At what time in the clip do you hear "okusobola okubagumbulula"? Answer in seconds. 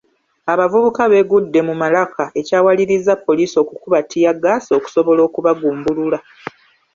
4.77-6.19